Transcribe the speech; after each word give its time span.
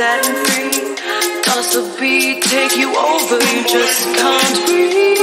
I'm 0.00 0.22
free? 0.22 0.70
Does 1.42 1.74
the 1.74 1.82
beat 1.98 2.42
take 2.44 2.76
you 2.76 2.94
over? 2.96 3.34
You 3.34 3.64
just 3.66 4.04
can't 4.14 4.66
breathe. 4.66 5.18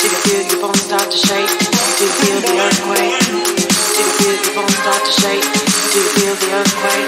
Do 0.00 0.06
you 0.08 0.18
feel 0.24 0.42
your 0.48 0.60
bones 0.62 0.80
start 0.80 1.10
to 1.10 1.18
shake? 1.18 1.52
Do 1.98 2.04
you 2.04 2.12
feel 2.20 2.40
the 2.40 2.54
earthquake? 2.64 3.20
Do 3.20 4.00
you 4.00 4.12
feel 4.16 4.36
your 4.44 4.54
bones 4.54 4.76
start 4.78 5.04
to 5.04 5.12
shake? 5.12 5.44
Do 5.92 5.98
you 5.98 6.08
feel 6.16 6.34
the 6.36 6.48
earthquake? 6.56 7.07